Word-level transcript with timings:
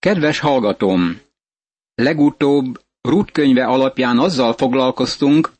Kedves 0.00 0.38
hallgatóm! 0.38 1.20
Legutóbb 1.94 2.80
Rút 3.00 3.30
könyve 3.30 3.64
alapján 3.64 4.18
azzal 4.18 4.52
foglalkoztunk, 4.52 5.52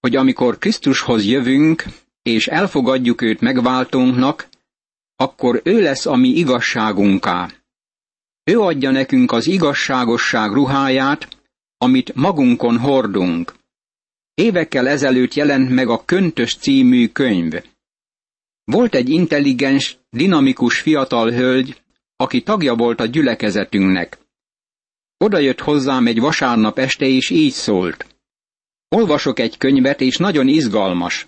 hogy 0.00 0.16
amikor 0.16 0.58
Krisztushoz 0.58 1.24
jövünk, 1.24 1.84
és 2.22 2.46
elfogadjuk 2.46 3.22
őt 3.22 3.40
megváltónknak, 3.40 4.48
akkor 5.16 5.60
ő 5.64 5.80
lesz 5.80 6.06
a 6.06 6.16
mi 6.16 6.28
igazságunká. 6.28 7.50
Ő 8.44 8.60
adja 8.60 8.90
nekünk 8.90 9.32
az 9.32 9.46
igazságosság 9.46 10.52
ruháját, 10.52 11.28
amit 11.76 12.14
magunkon 12.14 12.78
hordunk. 12.78 13.54
Évekkel 14.34 14.88
ezelőtt 14.88 15.34
jelent 15.34 15.70
meg 15.70 15.88
a 15.88 16.04
Köntös 16.04 16.56
című 16.56 17.08
könyv. 17.08 17.52
Volt 18.64 18.94
egy 18.94 19.08
intelligens, 19.08 19.98
dinamikus 20.10 20.80
fiatal 20.80 21.30
hölgy, 21.30 21.83
aki 22.16 22.42
tagja 22.42 22.74
volt 22.74 23.00
a 23.00 23.06
gyülekezetünknek. 23.06 24.18
Oda 25.16 25.38
jött 25.38 25.60
hozzám 25.60 26.06
egy 26.06 26.20
vasárnap 26.20 26.78
este, 26.78 27.06
és 27.06 27.30
így 27.30 27.52
szólt. 27.52 28.06
Olvasok 28.88 29.38
egy 29.38 29.56
könyvet, 29.56 30.00
és 30.00 30.16
nagyon 30.16 30.48
izgalmas. 30.48 31.26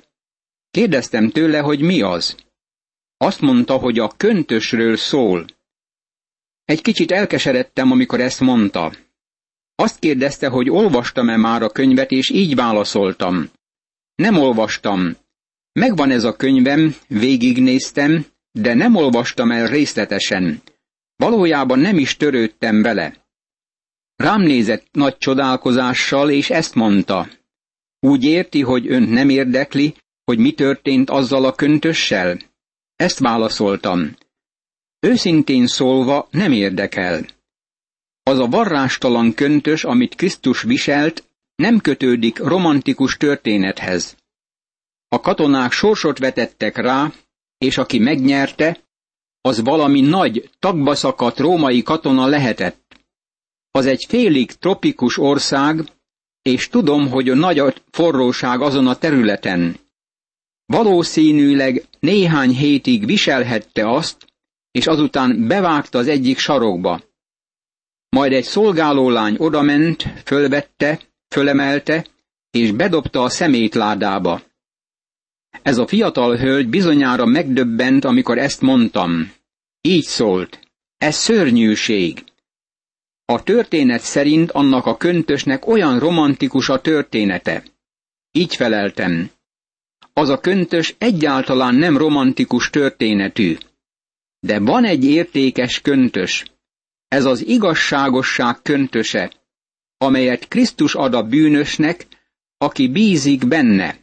Kérdeztem 0.71 1.31
tőle, 1.31 1.61
hogy 1.61 1.81
mi 1.81 2.03
az. 2.03 2.37
Azt 3.17 3.41
mondta, 3.41 3.77
hogy 3.77 3.99
a 3.99 4.13
köntösről 4.17 4.97
szól. 4.97 5.45
Egy 6.65 6.83
kicsit 6.83 7.11
elkeseredtem, 7.11 7.91
amikor 7.91 8.21
ezt 8.21 8.41
mondta. 8.41 8.93
Azt 9.75 9.99
kérdezte, 9.99 10.49
hogy 10.49 10.71
olvastam-e 10.71 11.37
már 11.37 11.63
a 11.63 11.71
könyvet, 11.71 12.11
és 12.11 12.31
így 12.31 12.55
válaszoltam. 12.55 13.51
Nem 14.15 14.37
olvastam. 14.37 15.17
Megvan 15.73 16.11
ez 16.11 16.25
a 16.25 16.37
könyvem, 16.37 16.95
végignéztem, 17.09 18.27
de 18.53 18.75
nem 18.75 18.95
olvastam 18.95 19.51
el 19.51 19.67
részletesen. 19.67 20.63
Valójában 21.17 21.79
nem 21.79 21.99
is 21.99 22.17
törődtem 22.17 22.83
vele. 22.83 23.27
Rám 24.17 24.43
nézett 24.43 24.87
nagy 24.93 25.19
csodálkozással, 25.19 26.31
és 26.31 26.51
ezt 26.51 26.75
mondta. 26.75 27.29
Úgy 28.01 28.25
érti, 28.25 28.63
hogy 28.63 28.87
ön 28.87 29.03
nem 29.03 29.29
érdekli, 29.29 29.95
hogy 30.25 30.39
mi 30.39 30.53
történt 30.53 31.11
azzal 31.11 31.45
a 31.45 31.55
köntössel? 31.55 32.39
Ezt 32.97 33.19
válaszoltam. 33.19 34.17
Őszintén 35.01 35.67
szólva 35.67 36.29
nem 36.31 36.53
érdekel. 36.53 37.27
Az 38.23 38.39
a 38.39 38.47
varrástalan 38.47 39.35
köntös, 39.35 39.85
amit 39.85 40.15
Krisztus 40.15 40.63
viselt, 40.63 41.25
nem 41.55 41.79
kötődik 41.79 42.39
romantikus 42.39 43.17
történethez. 43.17 44.17
A 45.09 45.21
katonák 45.21 45.73
sorsot 45.73 46.19
vetettek 46.19 46.77
rá, 46.77 47.13
és 47.59 47.79
aki 47.79 47.99
megnyerte, 47.99 48.86
az 49.47 49.61
valami 49.63 50.01
nagy, 50.01 50.51
tagba 50.59 50.95
szakadt 50.95 51.39
római 51.39 51.83
katona 51.83 52.27
lehetett. 52.27 52.97
Az 53.71 53.87
egy 53.87 54.05
félig 54.09 54.53
tropikus 54.53 55.19
ország, 55.19 55.85
és 56.43 56.69
tudom, 56.69 57.09
hogy 57.11 57.29
a 57.29 57.35
nagy 57.35 57.83
forróság 57.91 58.61
azon 58.61 58.87
a 58.87 58.97
területen. 58.97 59.77
Valószínűleg 60.65 61.85
néhány 62.01 62.51
hétig 62.51 63.07
viselhette 63.07 63.91
azt, 63.91 64.27
és 64.71 64.87
azután 64.87 65.47
bevágta 65.47 65.99
az 65.99 66.09
egyik 66.09 66.39
sarokba. 66.39 67.01
Majd 68.09 68.33
egy 68.33 68.45
szolgálólány 68.45 69.37
odament, 69.39 70.03
fölvette, 70.25 71.01
fölemelte, 71.29 72.07
és 72.51 72.73
bedobta 72.73 73.23
a 73.23 73.29
szemétládába. 73.29 74.43
Ez 75.63 75.79
a 75.79 75.87
fiatal 75.87 76.37
hölgy 76.37 76.69
bizonyára 76.69 77.25
megdöbbent, 77.25 78.05
amikor 78.05 78.39
ezt 78.39 78.61
mondtam. 78.61 79.36
Így 79.87 80.05
szólt. 80.05 80.61
Ez 80.99 81.17
szörnyűség. 81.17 82.25
A 83.25 83.43
történet 83.43 84.01
szerint 84.01 84.51
annak 84.51 84.87
a 84.87 84.97
köntösnek 84.97 85.67
olyan 85.67 85.99
romantikus 85.99 86.69
a 86.69 86.81
története. 86.81 87.65
Így 88.33 88.57
feleltem. 88.57 89.31
Az 90.13 90.29
a 90.29 90.39
köntös 90.39 90.95
egyáltalán 90.99 91.75
nem 91.75 91.97
romantikus 91.97 92.71
történetű. 92.71 93.57
De 94.41 94.59
van 94.59 94.85
egy 94.85 95.05
értékes 95.05 95.81
köntös. 95.81 96.45
Ez 97.09 97.25
az 97.25 97.47
igazságosság 97.47 98.63
köntöse, 98.63 99.33
amelyet 99.99 100.49
Krisztus 100.49 100.95
ad 100.95 101.15
a 101.15 101.23
bűnösnek, 101.23 102.07
aki 102.59 102.89
bízik 102.89 103.49
benne. 103.49 103.99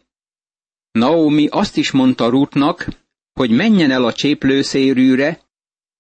Naomi 0.91 1.47
azt 1.47 1.78
is 1.78 1.91
mondta 1.91 2.30
Rutnak, 2.30 2.88
hogy 3.34 3.50
menjen 3.50 3.91
el 3.91 4.06
a 4.06 4.13
cséplőszérűre, 4.13 5.43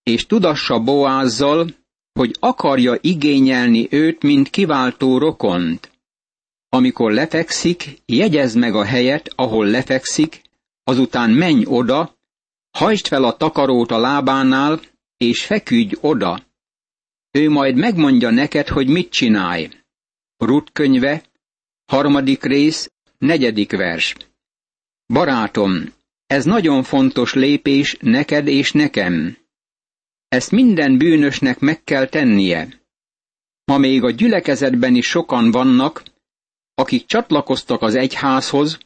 és 0.03 0.25
tudassa 0.25 0.79
Boázzal, 0.79 1.67
hogy 2.13 2.35
akarja 2.39 2.97
igényelni 3.01 3.87
őt, 3.89 4.23
mint 4.23 4.49
kiváltó 4.49 5.17
rokont. 5.17 5.91
Amikor 6.69 7.11
lefekszik, 7.11 8.01
jegyezd 8.05 8.57
meg 8.57 8.75
a 8.75 8.83
helyet, 8.83 9.31
ahol 9.35 9.65
lefekszik, 9.65 10.41
azután 10.83 11.29
menj 11.29 11.65
oda, 11.65 12.17
hajtsd 12.71 13.07
fel 13.07 13.23
a 13.23 13.37
takarót 13.37 13.91
a 13.91 13.97
lábánál, 13.97 14.81
és 15.17 15.45
feküdj 15.45 15.95
oda. 16.01 16.41
Ő 17.31 17.49
majd 17.49 17.75
megmondja 17.75 18.29
neked, 18.29 18.67
hogy 18.67 18.87
mit 18.87 19.09
csinálj. 19.09 19.69
Rut 20.37 20.71
könyve, 20.71 21.23
harmadik 21.85 22.43
rész, 22.43 22.91
negyedik 23.17 23.71
vers. 23.71 24.15
Barátom, 25.05 25.93
ez 26.27 26.45
nagyon 26.45 26.83
fontos 26.83 27.33
lépés 27.33 27.97
neked 27.99 28.47
és 28.47 28.71
nekem. 28.71 29.37
Ezt 30.33 30.51
minden 30.51 30.97
bűnösnek 30.97 31.59
meg 31.59 31.83
kell 31.83 32.07
tennie. 32.07 32.81
Ma 33.65 33.77
még 33.77 34.03
a 34.03 34.11
gyülekezetben 34.11 34.95
is 34.95 35.07
sokan 35.07 35.51
vannak, 35.51 36.03
akik 36.73 37.05
csatlakoztak 37.05 37.81
az 37.81 37.95
egyházhoz, 37.95 38.77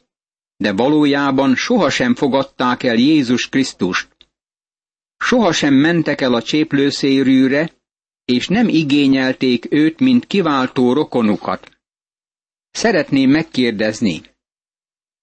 de 0.57 0.73
valójában 0.73 1.55
sohasem 1.55 2.15
fogadták 2.15 2.83
el 2.83 2.95
Jézus 2.95 3.49
Krisztust. 3.49 4.07
Sohasem 5.17 5.73
mentek 5.73 6.21
el 6.21 6.33
a 6.33 6.41
cséplőszérűre, 6.41 7.71
és 8.25 8.47
nem 8.47 8.67
igényelték 8.67 9.65
őt, 9.69 9.99
mint 9.99 10.25
kiváltó 10.25 10.93
rokonukat. 10.93 11.77
Szeretném 12.71 13.29
megkérdezni, 13.29 14.21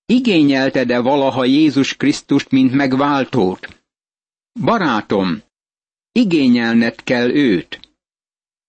igényelted-e 0.06 1.00
valaha 1.00 1.44
Jézus 1.44 1.96
Krisztust, 1.96 2.50
mint 2.50 2.72
megváltót? 2.72 3.82
Barátom, 4.60 5.42
igényelned 6.18 7.02
kell 7.02 7.30
őt. 7.30 7.80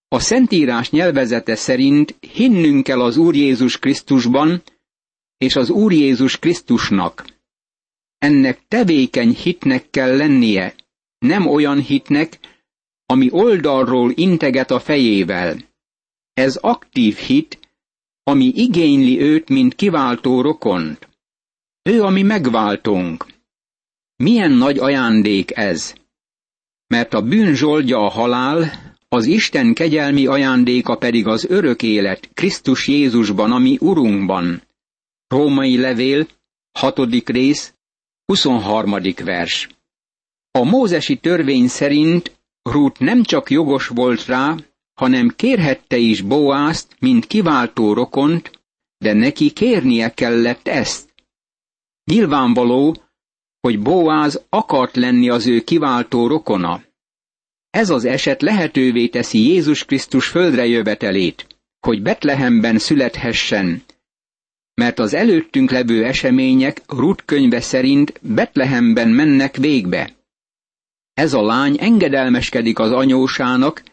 A 0.08 0.20
Szentírás 0.20 0.90
nyelvezete 0.90 1.56
szerint 1.56 2.16
hinnünk 2.20 2.84
kell 2.84 3.02
az 3.02 3.18
Úr 3.18 3.36
Jézus 3.36 3.80
Krisztusban, 3.80 4.64
és 5.38 5.56
az 5.56 5.70
Úr 5.70 5.92
Jézus 5.92 6.40
Krisztusnak. 6.40 7.26
Ennek 8.18 8.68
tevékeny 8.68 9.36
hitnek 9.36 9.90
kell 9.90 10.18
lennie, 10.18 10.76
nem 11.18 11.48
olyan 11.48 11.82
hitnek, 11.82 12.40
ami 13.06 13.28
oldalról 13.32 14.12
integet 14.16 14.72
a 14.72 14.80
fejével. 14.80 15.58
Ez 16.34 16.56
aktív 16.56 17.16
hit, 17.16 17.60
ami 18.24 18.46
igényli 18.46 19.20
őt, 19.20 19.50
mint 19.50 19.76
kiváltó 19.76 20.42
rokont. 20.42 21.10
Ő 21.82 22.04
a 22.04 22.10
mi 22.10 22.22
megváltónk. 22.22 23.26
Milyen 24.16 24.52
nagy 24.52 24.78
ajándék 24.78 25.58
ez! 25.58 25.94
Mert 26.88 27.14
a 27.14 27.22
bűn 27.22 27.56
zsoldja 27.56 27.98
a 27.98 28.10
halál, 28.10 28.72
az 29.10 29.26
Isten 29.26 29.74
kegyelmi 29.74 30.26
ajándéka 30.26 30.96
pedig 30.96 31.28
az 31.28 31.46
örök 31.46 31.84
élet 31.84 32.30
Krisztus 32.34 32.88
Jézusban, 32.88 33.52
ami 33.52 33.78
Urunkban. 33.82 34.62
Római 35.28 35.78
levél, 35.78 36.28
hatodik 36.72 37.30
rész, 37.30 37.74
23. 38.26 38.96
vers. 39.24 39.70
A 40.52 40.64
mózesi 40.64 41.18
törvény 41.18 41.68
szerint 41.68 42.36
Rút 42.62 43.00
nem 43.00 43.24
csak 43.24 43.50
jogos 43.50 43.88
volt 43.88 44.26
rá, 44.26 44.56
hanem 44.94 45.34
kérhette 45.36 45.98
is 45.98 46.22
Boázt, 46.22 46.96
mint 47.00 47.28
kiváltó 47.28 47.94
rokont, 47.94 48.60
de 48.98 49.14
neki 49.14 49.52
kérnie 49.52 50.14
kellett 50.14 50.68
ezt. 50.68 51.14
Nyilvánvaló, 52.04 52.96
hogy 53.66 53.80
Boáz 53.80 54.46
akart 54.50 54.96
lenni 54.96 55.30
az 55.30 55.48
ő 55.48 55.60
kiváltó 55.60 56.28
rokona. 56.28 56.84
Ez 57.70 57.90
az 57.90 58.06
eset 58.06 58.42
lehetővé 58.42 59.08
teszi 59.08 59.40
Jézus 59.40 59.86
Krisztus 59.86 60.28
földre 60.28 60.66
jövetelét, 60.66 61.48
hogy 61.80 62.02
Betlehemben 62.02 62.78
születhessen, 62.80 63.84
mert 64.74 65.00
az 65.00 65.14
előttünk 65.14 65.72
levő 65.72 66.06
események 66.06 66.82
Rut 66.88 67.26
könyve 67.26 67.60
szerint 67.60 68.20
Betlehemben 68.22 69.10
mennek 69.10 69.56
végbe. 69.56 70.16
Ez 71.14 71.34
a 71.34 71.42
lány 71.42 71.78
engedelmeskedik 71.80 72.80
az 72.80 72.92
anyósának, 72.92 73.84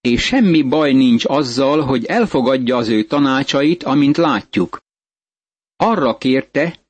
és 0.00 0.22
semmi 0.22 0.62
baj 0.62 0.92
nincs 0.92 1.24
azzal, 1.24 1.80
hogy 1.80 2.04
elfogadja 2.04 2.76
az 2.76 2.88
ő 2.88 3.04
tanácsait, 3.04 3.82
amint 3.82 4.16
látjuk. 4.16 4.80
Arra 5.76 6.18
kérte, 6.18 6.87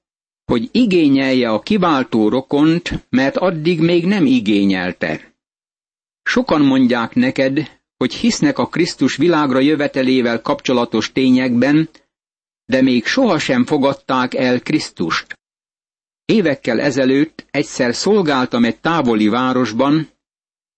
hogy 0.48 0.68
igényelje 0.72 1.50
a 1.50 1.60
kiváltó 1.60 2.28
rokont, 2.28 3.06
mert 3.10 3.36
addig 3.36 3.80
még 3.80 4.06
nem 4.06 4.26
igényelte. 4.26 5.34
Sokan 6.22 6.60
mondják 6.60 7.14
neked, 7.14 7.80
hogy 7.96 8.14
hisznek 8.14 8.58
a 8.58 8.66
Krisztus 8.66 9.16
világra 9.16 9.60
jövetelével 9.60 10.40
kapcsolatos 10.40 11.12
tényekben, 11.12 11.88
de 12.64 12.82
még 12.82 13.06
sohasem 13.06 13.64
fogadták 13.64 14.34
el 14.34 14.60
Krisztust. 14.60 15.38
Évekkel 16.24 16.80
ezelőtt 16.80 17.46
egyszer 17.50 17.94
szolgáltam 17.94 18.64
egy 18.64 18.80
távoli 18.80 19.28
városban, 19.28 20.08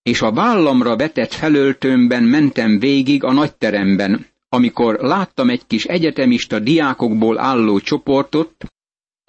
és 0.02 0.22
a 0.22 0.32
vállamra 0.32 0.96
vetett 0.96 1.32
felöltőmben 1.32 2.22
mentem 2.22 2.78
végig 2.78 3.24
a 3.24 3.32
nagyteremben, 3.32 4.26
amikor 4.48 4.94
láttam 4.94 5.50
egy 5.50 5.66
kis 5.66 5.84
egyetemista 5.84 6.58
diákokból 6.58 7.38
álló 7.38 7.78
csoportot, 7.78 8.64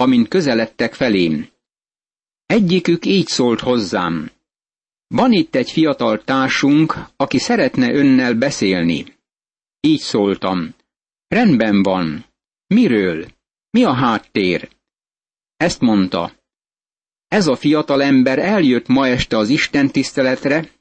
amint 0.02 0.28
közeledtek 0.28 0.94
felém. 0.94 1.48
Egyikük 2.46 3.06
így 3.06 3.28
szólt 3.28 3.60
hozzám. 3.60 4.32
Van 5.08 5.32
itt 5.32 5.56
egy 5.56 5.72
fiatal 5.72 6.24
társunk, 6.24 6.96
aki 7.16 7.38
szeretne 7.38 7.94
önnel 7.94 8.34
beszélni. 8.34 9.06
Így 9.80 10.00
szóltam. 10.00 10.76
Rendben 11.28 11.84
van. 11.84 12.26
Miről? 12.68 13.26
Mi 13.70 13.84
a 13.84 13.94
háttér? 13.94 14.70
Ezt 15.58 15.82
mondta. 15.82 16.32
Ez 17.28 17.48
a 17.48 17.56
fiatal 17.56 18.02
ember 18.04 18.40
eljött 18.40 18.88
ma 18.88 19.08
este 19.08 19.38
az 19.38 19.50
Isten 19.50 19.92
tiszteletre, 19.92 20.72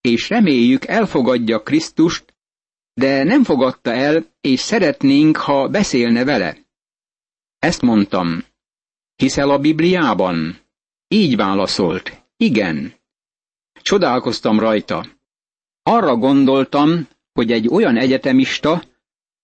és 0.00 0.28
reméljük 0.28 0.86
elfogadja 0.86 1.62
Krisztust, 1.62 2.34
de 2.94 3.22
nem 3.22 3.44
fogadta 3.44 3.92
el, 3.92 4.26
és 4.40 4.60
szeretnénk, 4.60 5.36
ha 5.36 5.68
beszélne 5.68 6.24
vele. 6.24 6.56
Ezt 7.58 7.82
mondtam. 7.82 8.44
Hiszel 9.20 9.50
a 9.50 9.58
Bibliában? 9.58 10.58
Így 11.08 11.36
válaszolt. 11.36 12.22
Igen. 12.36 12.94
Csodálkoztam 13.82 14.58
rajta. 14.58 15.06
Arra 15.82 16.16
gondoltam, 16.16 17.08
hogy 17.32 17.52
egy 17.52 17.68
olyan 17.68 17.96
egyetemista, 17.96 18.82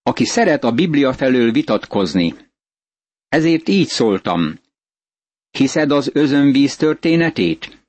aki 0.03 0.25
szeret 0.25 0.65
a 0.65 0.73
Biblia 0.73 1.13
felől 1.13 1.53
vitatkozni. 1.53 2.35
Ezért 3.29 3.69
így 3.69 3.87
szóltam. 3.87 4.61
Hiszed 5.51 5.91
az 5.91 6.11
özönvíz 6.13 6.77
történetét? 6.77 7.87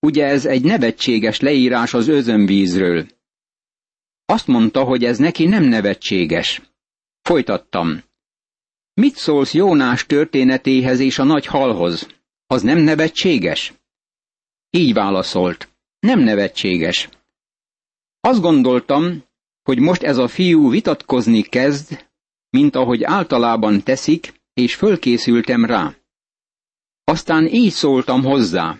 Ugye 0.00 0.24
ez 0.24 0.46
egy 0.46 0.62
nevetséges 0.62 1.40
leírás 1.40 1.94
az 1.94 2.08
özönvízről. 2.08 3.06
Azt 4.24 4.46
mondta, 4.46 4.84
hogy 4.84 5.04
ez 5.04 5.18
neki 5.18 5.46
nem 5.46 5.64
nevetséges. 5.64 6.62
Folytattam. 7.20 8.02
Mit 8.94 9.16
szólsz 9.16 9.54
Jónás 9.54 10.06
történetéhez 10.06 10.98
és 10.98 11.18
a 11.18 11.24
nagy 11.24 11.46
halhoz? 11.46 12.06
Az 12.46 12.62
nem 12.62 12.78
nevetséges? 12.78 13.72
Így 14.70 14.92
válaszolt. 14.92 15.68
Nem 15.98 16.20
nevetséges. 16.20 17.08
Azt 18.20 18.40
gondoltam, 18.40 19.24
hogy 19.62 19.78
most 19.78 20.02
ez 20.02 20.16
a 20.16 20.28
fiú 20.28 20.70
vitatkozni 20.70 21.42
kezd, 21.42 22.06
mint 22.50 22.76
ahogy 22.76 23.02
általában 23.02 23.82
teszik, 23.82 24.40
és 24.54 24.74
fölkészültem 24.74 25.64
rá. 25.64 25.94
Aztán 27.04 27.46
így 27.46 27.72
szóltam 27.72 28.22
hozzá. 28.22 28.76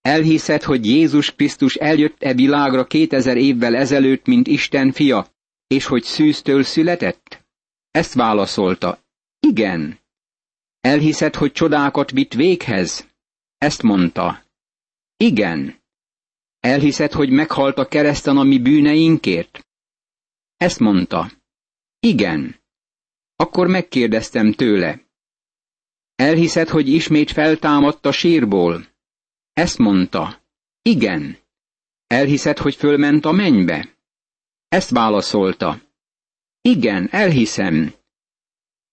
Elhiszed, 0.00 0.62
hogy 0.62 0.86
Jézus 0.86 1.34
Krisztus 1.34 1.74
eljött 1.74 2.22
e 2.22 2.34
világra 2.34 2.86
kétezer 2.86 3.36
évvel 3.36 3.76
ezelőtt, 3.76 4.26
mint 4.26 4.46
Isten 4.46 4.92
fia, 4.92 5.26
és 5.66 5.86
hogy 5.86 6.02
szűztől 6.02 6.62
született? 6.62 7.46
Ezt 7.90 8.14
válaszolta. 8.14 9.03
Igen. 9.48 9.98
Elhiszed, 10.80 11.34
hogy 11.34 11.52
csodákat 11.52 12.10
vitt 12.10 12.32
véghez? 12.32 13.08
Ezt 13.58 13.82
mondta. 13.82 14.44
Igen. 15.16 15.82
Elhiszed, 16.60 17.12
hogy 17.12 17.30
meghalt 17.30 17.78
a 17.78 17.88
kereszten 17.88 18.36
a 18.36 18.42
mi 18.42 18.58
bűneinkért? 18.58 19.66
Ezt 20.56 20.78
mondta. 20.78 21.30
Igen. 21.98 22.62
Akkor 23.36 23.66
megkérdeztem 23.66 24.52
tőle. 24.52 25.00
Elhiszed, 26.14 26.68
hogy 26.68 26.88
ismét 26.88 27.30
feltámadt 27.30 28.06
a 28.06 28.12
sírból? 28.12 28.86
Ezt 29.52 29.78
mondta. 29.78 30.42
Igen. 30.82 31.38
Elhiszed, 32.06 32.58
hogy 32.58 32.74
fölment 32.74 33.24
a 33.24 33.32
mennybe? 33.32 33.96
Ezt 34.68 34.90
válaszolta. 34.90 35.80
Igen, 36.60 37.08
elhiszem. 37.10 37.94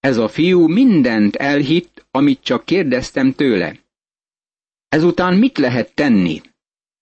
Ez 0.02 0.18
a 0.18 0.28
fiú 0.28 0.68
mindent 0.68 1.36
elhitt, 1.36 2.06
amit 2.12 2.42
csak 2.44 2.66
kérdeztem 2.66 3.32
tőle. 3.34 3.80
Ezután 4.90 5.38
mit 5.38 5.58
lehet 5.58 5.94
tenni? 5.94 6.42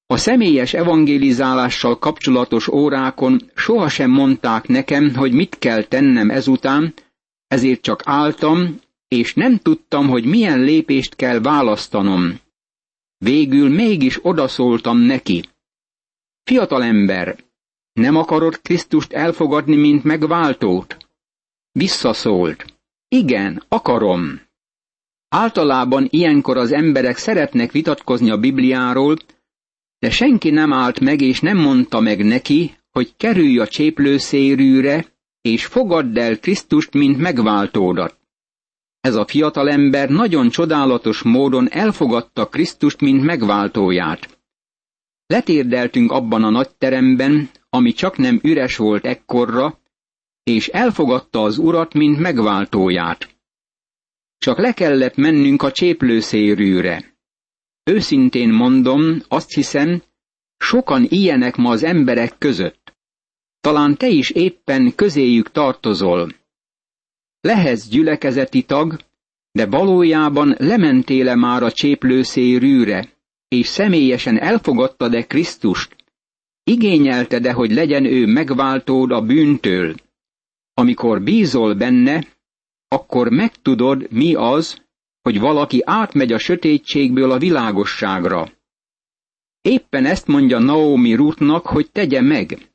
A 0.05 0.17
személyes 0.17 0.73
evangelizálással 0.73 1.99
kapcsolatos 1.99 2.67
órákon 2.67 3.51
sohasem 3.55 4.09
mondták 4.11 4.67
nekem, 4.67 5.15
hogy 5.15 5.31
mit 5.33 5.57
kell 5.59 5.83
tennem 5.83 6.29
ezután, 6.29 6.93
ezért 7.47 7.81
csak 7.81 8.01
álltam, 8.05 8.79
és 9.07 9.33
nem 9.33 9.57
tudtam, 9.57 10.07
hogy 10.07 10.25
milyen 10.25 10.59
lépést 10.59 11.15
kell 11.15 11.39
választanom. 11.39 12.39
Végül 13.17 13.69
mégis 13.69 14.19
odaszóltam 14.25 14.97
neki. 14.97 15.43
Fiatalember, 16.43 17.37
nem 17.93 18.15
akarod 18.15 18.61
Krisztust 18.61 19.13
elfogadni, 19.13 19.75
mint 19.75 20.03
megváltót? 20.03 20.97
Visszaszólt. 21.71 22.78
Igen, 23.09 23.63
akarom. 23.67 24.41
Általában 25.29 26.07
ilyenkor 26.09 26.57
az 26.57 26.71
emberek 26.71 27.17
szeretnek 27.17 27.71
vitatkozni 27.71 28.29
a 28.29 28.37
Bibliáról, 28.37 29.17
de 29.99 30.09
senki 30.09 30.49
nem 30.49 30.73
állt 30.73 30.99
meg 30.99 31.21
és 31.21 31.39
nem 31.39 31.57
mondta 31.57 31.99
meg 31.99 32.25
neki, 32.25 32.77
hogy 32.91 33.15
kerülj 33.17 33.59
a 33.59 33.67
cséplőszérűre, 33.67 35.05
és 35.41 35.65
fogadd 35.65 36.19
el 36.19 36.39
Krisztust, 36.39 36.93
mint 36.93 37.17
megváltódat. 37.17 38.17
Ez 38.99 39.15
a 39.15 39.25
fiatalember 39.25 40.09
nagyon 40.09 40.49
csodálatos 40.49 41.21
módon 41.21 41.71
elfogadta 41.71 42.47
Krisztust, 42.47 43.01
mint 43.01 43.23
megváltóját. 43.23 44.39
Letérdeltünk 45.25 46.11
abban 46.11 46.43
a 46.43 46.49
nagy 46.49 46.75
teremben, 46.77 47.49
ami 47.69 47.91
csak 47.91 48.17
nem 48.17 48.39
üres 48.43 48.77
volt 48.77 49.05
ekkorra, 49.05 49.79
és 50.49 50.67
elfogadta 50.67 51.43
az 51.43 51.57
urat, 51.57 51.93
mint 51.93 52.19
megváltóját. 52.19 53.35
Csak 54.37 54.57
le 54.57 54.73
kellett 54.73 55.15
mennünk 55.15 55.61
a 55.61 55.71
cséplőszérűre. 55.71 57.17
Őszintén 57.83 58.49
mondom, 58.49 59.21
azt 59.27 59.53
hiszem, 59.53 60.01
sokan 60.57 61.05
ilyenek 61.09 61.55
ma 61.55 61.69
az 61.69 61.83
emberek 61.83 62.37
között. 62.37 62.97
Talán 63.59 63.97
te 63.97 64.07
is 64.07 64.29
éppen 64.29 64.95
közéjük 64.95 65.51
tartozol. 65.51 66.33
Lehetsz 67.41 67.87
gyülekezeti 67.87 68.63
tag, 68.63 68.99
de 69.51 69.65
valójában 69.65 70.55
lementél-e 70.57 71.35
már 71.35 71.63
a 71.63 71.71
cséplőszérűre, 71.71 73.09
és 73.47 73.67
személyesen 73.67 74.39
elfogadtad-e 74.39 75.25
Krisztust? 75.25 75.95
Igényelted-e, 76.63 77.51
hogy 77.51 77.71
legyen 77.71 78.05
ő 78.05 78.25
megváltód 78.25 79.11
a 79.11 79.21
bűntől? 79.21 79.95
Amikor 80.79 81.21
bízol 81.21 81.73
benne, 81.73 82.27
akkor 82.87 83.29
megtudod, 83.29 84.11
mi 84.11 84.33
az, 84.33 84.81
hogy 85.21 85.39
valaki 85.39 85.81
átmegy 85.85 86.31
a 86.31 86.37
sötétségből 86.37 87.31
a 87.31 87.37
világosságra. 87.37 88.51
Éppen 89.61 90.05
ezt 90.05 90.27
mondja 90.27 90.59
Naomi 90.59 91.13
Ruthnak, 91.13 91.65
hogy 91.65 91.91
tegye 91.91 92.21
meg. 92.21 92.71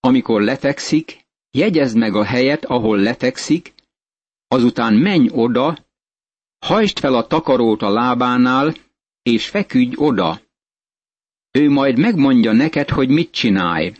Amikor 0.00 0.42
lefekszik, 0.42 1.26
jegyezd 1.50 1.96
meg 1.96 2.14
a 2.14 2.24
helyet, 2.24 2.64
ahol 2.64 2.98
lefekszik, 2.98 3.74
azután 4.48 4.94
menj 4.94 5.28
oda, 5.32 5.78
hajtsd 6.58 6.98
fel 6.98 7.14
a 7.14 7.26
takarót 7.26 7.82
a 7.82 7.90
lábánál, 7.90 8.74
és 9.22 9.48
feküdj 9.48 9.94
oda. 9.96 10.40
Ő 11.50 11.70
majd 11.70 11.98
megmondja 11.98 12.52
neked, 12.52 12.88
hogy 12.88 13.08
mit 13.08 13.30
csinálj. 13.30 13.92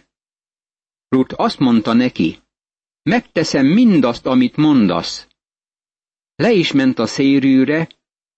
Ruth 1.09 1.35
azt 1.37 1.59
mondta 1.59 1.93
neki, 1.93 2.39
megteszem 3.03 3.67
mindazt, 3.67 4.27
amit 4.27 4.57
mondasz. 4.57 5.29
Le 6.37 6.53
is 6.53 6.73
ment 6.73 6.99
a 6.99 7.07
szérűre, 7.07 7.89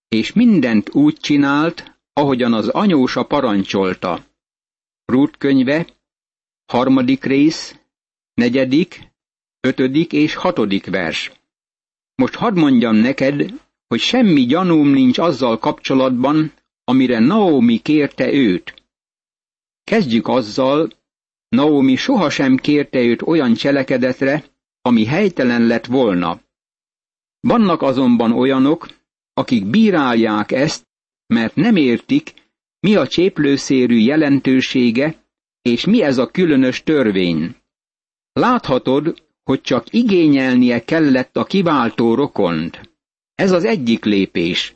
és 0.07 0.33
mindent 0.33 0.95
úgy 0.95 1.15
csinált, 1.15 1.99
ahogyan 2.13 2.53
az 2.53 2.67
anyósa 2.67 3.23
parancsolta. 3.23 4.25
Ruth 5.05 5.37
könyve, 5.37 5.87
harmadik 6.65 7.23
rész, 7.23 7.79
negyedik, 8.33 9.11
ötödik 9.59 10.13
és 10.13 10.35
hatodik 10.35 10.85
vers. 10.85 11.31
Most 12.15 12.35
hadd 12.35 12.59
mondjam 12.59 12.95
neked, 12.95 13.53
hogy 13.87 13.99
semmi 13.99 14.45
gyanúm 14.45 14.87
nincs 14.87 15.17
azzal 15.17 15.57
kapcsolatban, 15.59 16.53
amire 16.83 17.19
Naomi 17.19 17.77
kérte 17.77 18.33
őt. 18.33 18.73
Kezdjük 19.83 20.27
azzal, 20.27 20.89
Naomi 21.49 21.95
sohasem 21.95 22.57
kérte 22.57 22.99
őt 22.99 23.21
olyan 23.21 23.53
cselekedetre, 23.53 24.43
ami 24.85 25.05
helytelen 25.05 25.61
lett 25.61 25.85
volna. 25.85 26.41
Vannak 27.39 27.81
azonban 27.81 28.31
olyanok, 28.31 28.87
akik 29.33 29.65
bírálják 29.65 30.51
ezt, 30.51 30.87
mert 31.27 31.55
nem 31.55 31.75
értik, 31.75 32.33
mi 32.79 32.95
a 32.95 33.07
cséplőszérű 33.07 33.97
jelentősége, 33.97 35.23
és 35.61 35.85
mi 35.85 36.01
ez 36.01 36.17
a 36.17 36.27
különös 36.27 36.83
törvény? 36.83 37.55
Láthatod, 38.33 39.23
hogy 39.43 39.61
csak 39.61 39.93
igényelnie 39.93 40.83
kellett 40.83 41.37
a 41.37 41.43
kiváltó 41.43 42.15
rokont. 42.15 42.91
Ez 43.35 43.51
az 43.51 43.63
egyik 43.63 44.05
lépés. 44.05 44.73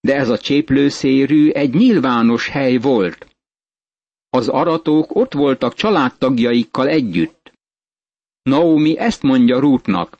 De 0.00 0.14
ez 0.14 0.28
a 0.28 0.38
cséplőszérű 0.38 1.50
egy 1.50 1.74
nyilvános 1.74 2.48
hely 2.48 2.76
volt. 2.76 3.26
Az 4.28 4.48
aratók 4.48 5.14
ott 5.14 5.32
voltak 5.32 5.74
családtagjaikkal 5.74 6.88
együtt. 6.88 7.45
Naomi 8.46 8.98
ezt 8.98 9.22
mondja 9.22 9.58
Rútnak. 9.58 10.18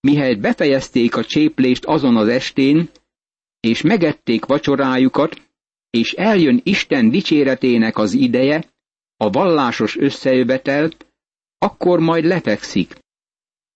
Mihelyt 0.00 0.40
befejezték 0.40 1.16
a 1.16 1.24
cséplést 1.24 1.84
azon 1.84 2.16
az 2.16 2.28
estén, 2.28 2.90
és 3.60 3.82
megették 3.82 4.44
vacsorájukat, 4.44 5.42
és 5.90 6.12
eljön 6.12 6.60
Isten 6.62 7.10
dicséretének 7.10 7.98
az 7.98 8.12
ideje, 8.12 8.64
a 9.16 9.30
vallásos 9.30 9.96
összejövetel, 9.96 10.90
akkor 11.58 11.98
majd 11.98 12.24
lefekszik. 12.24 12.98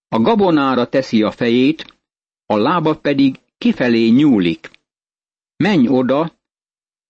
A 0.08 0.20
gabonára 0.20 0.88
teszi 0.88 1.22
a 1.22 1.30
fejét, 1.30 1.94
a 2.46 2.56
lába 2.56 2.98
pedig 2.98 3.40
kifelé 3.58 4.08
nyúlik. 4.08 4.70
Menj 5.56 5.88
oda, 5.88 6.32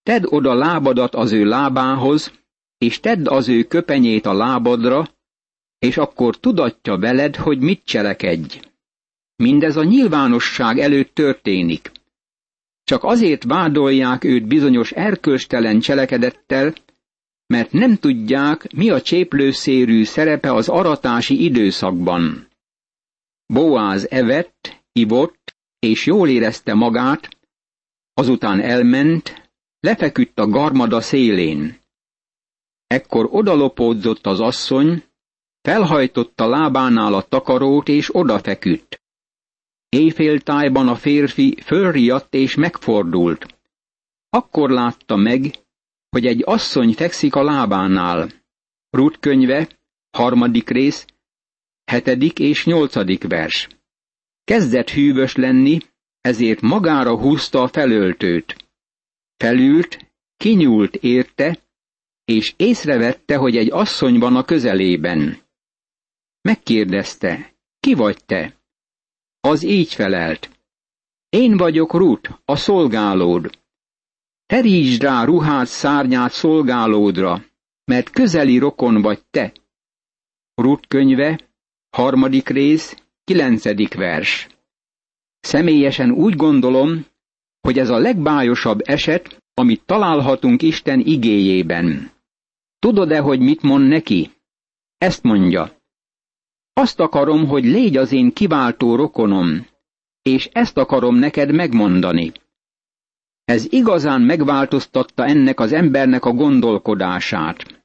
tedd 0.02 0.24
oda 0.26 0.54
lábadat 0.54 1.14
az 1.14 1.32
ő 1.32 1.44
lábához, 1.44 2.32
és 2.78 3.00
tedd 3.00 3.28
az 3.28 3.48
ő 3.48 3.62
köpenyét 3.62 4.26
a 4.26 4.32
lábadra, 4.32 5.13
és 5.84 5.96
akkor 5.96 6.36
tudatja 6.36 6.98
veled, 6.98 7.36
hogy 7.36 7.58
mit 7.58 7.84
cselekedj. 7.84 8.60
Mindez 9.36 9.76
a 9.76 9.84
nyilvánosság 9.84 10.78
előtt 10.78 11.14
történik. 11.14 11.92
Csak 12.84 13.04
azért 13.04 13.44
vádolják 13.44 14.24
őt 14.24 14.46
bizonyos 14.46 14.92
erkölstelen 14.92 15.80
cselekedettel, 15.80 16.74
mert 17.46 17.72
nem 17.72 17.96
tudják, 17.96 18.72
mi 18.72 18.90
a 18.90 19.00
cséplőszérű 19.00 20.04
szerepe 20.04 20.52
az 20.52 20.68
aratási 20.68 21.44
időszakban. 21.44 22.48
Boáz 23.46 24.10
evett, 24.10 24.82
ivott, 24.92 25.54
és 25.78 26.06
jól 26.06 26.28
érezte 26.28 26.74
magát, 26.74 27.28
azután 28.14 28.60
elment, 28.60 29.50
lefeküdt 29.80 30.38
a 30.38 30.46
garmada 30.46 31.00
szélén. 31.00 31.78
Ekkor 32.86 33.28
odalopódzott 33.30 34.26
az 34.26 34.40
asszony, 34.40 35.02
felhajtotta 35.64 36.48
lábánál 36.48 37.14
a 37.14 37.22
takarót, 37.22 37.88
és 37.88 38.14
odafeküdt. 38.14 39.02
Éjféltájban 39.88 40.88
a 40.88 40.94
férfi 40.94 41.56
fölriadt 41.62 42.34
és 42.34 42.54
megfordult. 42.54 43.46
Akkor 44.28 44.70
látta 44.70 45.16
meg, 45.16 45.54
hogy 46.10 46.26
egy 46.26 46.42
asszony 46.44 46.92
fekszik 46.92 47.34
a 47.34 47.42
lábánál. 47.42 48.28
Rút 48.90 49.18
könyve, 49.18 49.68
harmadik 50.10 50.68
rész, 50.68 51.06
hetedik 51.84 52.38
és 52.38 52.64
nyolcadik 52.64 53.24
vers. 53.28 53.68
Kezdett 54.44 54.90
hűvös 54.90 55.34
lenni, 55.34 55.78
ezért 56.20 56.60
magára 56.60 57.18
húzta 57.18 57.62
a 57.62 57.68
felöltőt. 57.68 58.56
Felült, 59.36 60.12
kinyúlt 60.36 60.94
érte, 60.94 61.58
és 62.24 62.54
észrevette, 62.56 63.36
hogy 63.36 63.56
egy 63.56 63.70
asszony 63.72 64.18
van 64.18 64.36
a 64.36 64.44
közelében. 64.44 65.43
Megkérdezte, 66.48 67.54
ki 67.80 67.94
vagy 67.94 68.24
te? 68.24 68.60
Az 69.40 69.62
így 69.62 69.94
felelt. 69.94 70.50
Én 71.28 71.56
vagyok 71.56 71.92
Rut, 71.92 72.40
a 72.44 72.56
szolgálód. 72.56 73.58
Terítsd 74.46 75.02
rá 75.02 75.24
ruhád 75.24 75.66
szárnyát 75.66 76.32
szolgálódra, 76.32 77.44
mert 77.84 78.10
közeli 78.10 78.58
rokon 78.58 79.02
vagy 79.02 79.24
te. 79.30 79.52
Rut 80.54 80.86
könyve, 80.86 81.50
harmadik 81.90 82.48
rész, 82.48 82.96
kilencedik 83.24 83.94
vers. 83.94 84.46
Személyesen 85.40 86.10
úgy 86.10 86.36
gondolom, 86.36 87.06
hogy 87.60 87.78
ez 87.78 87.88
a 87.88 87.98
legbájosabb 87.98 88.80
eset, 88.82 89.42
amit 89.54 89.84
találhatunk 89.84 90.62
Isten 90.62 91.00
igéjében. 91.00 92.10
Tudod-e, 92.78 93.18
hogy 93.18 93.40
mit 93.40 93.62
mond 93.62 93.88
neki? 93.88 94.30
Ezt 94.98 95.22
mondja. 95.22 95.82
Azt 96.74 97.00
akarom, 97.00 97.46
hogy 97.46 97.64
légy 97.64 97.96
az 97.96 98.12
én 98.12 98.32
kiváltó 98.32 98.96
rokonom, 98.96 99.66
és 100.22 100.48
ezt 100.52 100.76
akarom 100.76 101.16
neked 101.16 101.52
megmondani. 101.52 102.32
Ez 103.44 103.72
igazán 103.72 104.20
megváltoztatta 104.20 105.24
ennek 105.24 105.60
az 105.60 105.72
embernek 105.72 106.24
a 106.24 106.32
gondolkodását. 106.32 107.84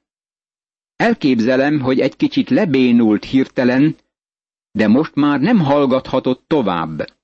Elképzelem, 0.96 1.80
hogy 1.80 2.00
egy 2.00 2.16
kicsit 2.16 2.50
lebénult 2.50 3.24
hirtelen, 3.24 3.96
de 4.72 4.88
most 4.88 5.16
már 5.16 5.40
nem 5.40 5.60
hallgathatott 5.60 6.44
tovább. 6.48 7.18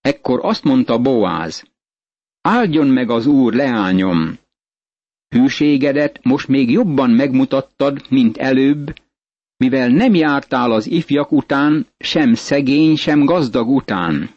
Ekkor 0.00 0.40
azt 0.42 0.64
mondta 0.64 0.98
Boáz, 0.98 1.64
áldjon 2.40 2.86
meg 2.86 3.10
az 3.10 3.26
úr, 3.26 3.54
leányom! 3.54 4.38
Hűségedet 5.28 6.24
most 6.24 6.48
még 6.48 6.70
jobban 6.70 7.10
megmutattad, 7.10 8.06
mint 8.10 8.36
előbb, 8.36 8.94
mivel 9.62 9.88
nem 9.88 10.14
jártál 10.14 10.72
az 10.72 10.86
ifjak 10.86 11.32
után, 11.32 11.86
sem 11.98 12.34
szegény, 12.34 12.96
sem 12.96 13.24
gazdag 13.24 13.68
után. 13.68 14.30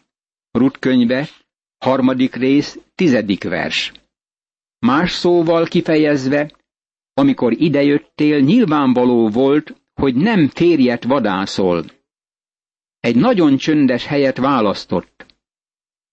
Rut 0.50 0.78
könyve, 0.78 1.28
harmadik 1.78 2.34
rész, 2.34 2.78
tizedik 2.94 3.44
vers. 3.44 3.92
Más 4.78 5.12
szóval 5.12 5.64
kifejezve, 5.64 6.52
amikor 7.14 7.52
idejöttél, 7.60 8.40
nyilvánvaló 8.40 9.28
volt, 9.28 9.74
hogy 9.94 10.14
nem 10.14 10.48
férjet 10.48 11.04
vadászol. 11.04 11.84
Egy 13.00 13.16
nagyon 13.16 13.56
csöndes 13.56 14.06
helyet 14.06 14.36
választott. 14.36 15.26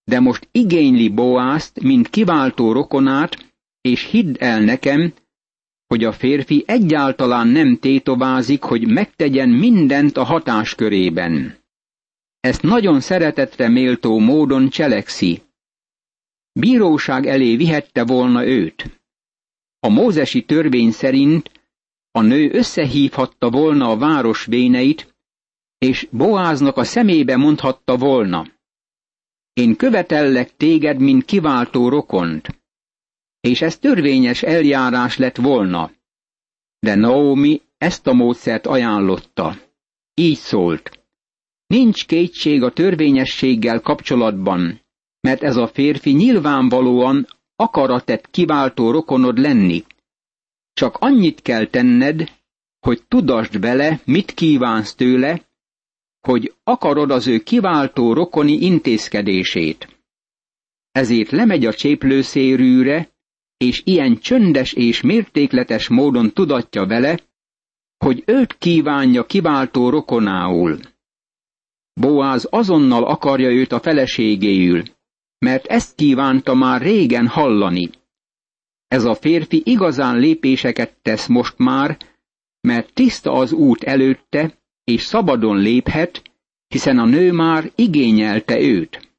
De 0.03 0.19
most 0.19 0.47
igényli 0.51 1.09
Boázt, 1.09 1.79
mint 1.79 2.09
kiváltó 2.09 2.71
rokonát, 2.71 3.53
és 3.81 4.03
hidd 4.03 4.35
el 4.39 4.59
nekem, 4.59 5.13
hogy 5.93 6.03
a 6.03 6.11
férfi 6.11 6.63
egyáltalán 6.67 7.47
nem 7.47 7.77
tétovázik, 7.77 8.63
hogy 8.63 8.87
megtegyen 8.87 9.49
mindent 9.49 10.17
a 10.17 10.23
hatáskörében. 10.23 11.57
Ezt 12.39 12.61
nagyon 12.61 12.99
szeretetre 12.99 13.67
méltó 13.67 14.19
módon 14.19 14.69
cselekszi. 14.69 15.41
Bíróság 16.59 17.25
elé 17.25 17.55
vihette 17.55 18.03
volna 18.05 18.45
őt. 18.45 19.01
A 19.79 19.89
mózesi 19.89 20.43
törvény 20.45 20.91
szerint 20.91 21.51
a 22.11 22.21
nő 22.21 22.49
összehívhatta 22.51 23.49
volna 23.49 23.89
a 23.89 23.97
város 23.97 24.45
véneit, 24.45 25.15
és 25.77 26.07
Boáznak 26.11 26.77
a 26.77 26.83
szemébe 26.83 27.37
mondhatta 27.37 27.97
volna. 27.97 28.47
Én 29.53 29.75
követellek 29.75 30.55
téged, 30.57 30.99
mint 30.99 31.25
kiváltó 31.25 31.89
rokont 31.89 32.62
és 33.47 33.61
ez 33.61 33.77
törvényes 33.77 34.43
eljárás 34.43 35.17
lett 35.17 35.35
volna. 35.35 35.91
De 36.79 36.95
Naomi 36.95 37.61
ezt 37.77 38.07
a 38.07 38.13
módszert 38.13 38.65
ajánlotta. 38.67 39.55
Így 40.13 40.37
szólt. 40.37 41.05
Nincs 41.67 42.05
kétség 42.05 42.63
a 42.63 42.71
törvényességgel 42.71 43.81
kapcsolatban, 43.81 44.81
mert 45.19 45.43
ez 45.43 45.55
a 45.55 45.67
férfi 45.67 46.11
nyilvánvalóan 46.11 47.27
akaratett 47.55 48.29
kiváltó 48.29 48.91
rokonod 48.91 49.37
lenni. 49.37 49.83
Csak 50.73 50.97
annyit 50.97 51.41
kell 51.41 51.65
tenned, 51.65 52.31
hogy 52.79 53.03
tudasd 53.07 53.59
bele, 53.59 54.01
mit 54.05 54.31
kívánsz 54.31 54.95
tőle, 54.95 55.49
hogy 56.19 56.53
akarod 56.63 57.11
az 57.11 57.27
ő 57.27 57.39
kiváltó 57.39 58.13
rokoni 58.13 58.53
intézkedését. 58.53 59.87
Ezért 60.91 61.31
lemegy 61.31 61.65
a 61.65 61.73
cséplőszérűre, 61.73 63.12
és 63.63 63.81
ilyen 63.85 64.17
csöndes 64.17 64.73
és 64.73 65.01
mértékletes 65.01 65.87
módon 65.87 66.33
tudatja 66.33 66.85
vele, 66.85 67.19
hogy 67.97 68.23
őt 68.25 68.57
kívánja 68.57 69.25
kiváltó 69.25 69.89
rokonául. 69.89 70.79
Boáz 71.93 72.47
azonnal 72.49 73.03
akarja 73.03 73.49
őt 73.49 73.71
a 73.71 73.79
feleségéül, 73.79 74.83
mert 75.37 75.65
ezt 75.65 75.95
kívánta 75.95 76.53
már 76.53 76.81
régen 76.81 77.27
hallani. 77.27 77.89
Ez 78.87 79.03
a 79.03 79.15
férfi 79.15 79.61
igazán 79.65 80.17
lépéseket 80.17 80.97
tesz 81.01 81.27
most 81.27 81.57
már, 81.57 81.97
mert 82.61 82.93
tiszta 82.93 83.31
az 83.31 83.51
út 83.51 83.83
előtte, 83.83 84.57
és 84.83 85.01
szabadon 85.01 85.57
léphet, 85.57 86.21
hiszen 86.67 86.99
a 86.99 87.05
nő 87.05 87.31
már 87.31 87.71
igényelte 87.75 88.59
őt. 88.59 89.11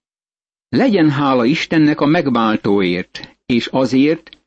Legyen 0.68 1.10
hála 1.10 1.44
Istennek 1.44 2.00
a 2.00 2.06
megváltóért, 2.06 3.33
és 3.46 3.66
azért, 3.66 4.38